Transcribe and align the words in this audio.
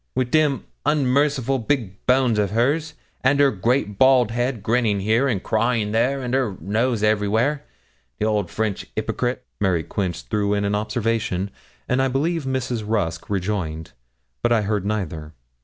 with 0.15 0.31
them 0.31 0.65
unmerciful 0.83 1.59
big 1.59 2.03
bones 2.07 2.39
of 2.39 2.49
hers, 2.49 2.95
and 3.23 3.39
her 3.39 3.51
great 3.51 3.99
bald 3.99 4.31
head, 4.31 4.63
grinning 4.63 4.99
here, 5.01 5.27
and 5.27 5.43
crying 5.43 5.91
there, 5.91 6.23
and 6.23 6.33
her 6.33 6.57
nose 6.59 7.03
everywhere. 7.03 7.63
The 8.17 8.25
old 8.25 8.49
French 8.49 8.87
hypocrite!' 8.95 9.45
Mary 9.59 9.83
Quince 9.83 10.23
threw 10.23 10.55
in 10.55 10.65
an 10.65 10.73
observation, 10.73 11.51
and 11.87 12.01
I 12.01 12.07
believe 12.07 12.45
Mrs. 12.45 12.81
Rusk 12.83 13.29
rejoined, 13.29 13.91
but 14.41 14.51
I 14.51 14.63
heard 14.63 14.87
neither. 14.87 15.33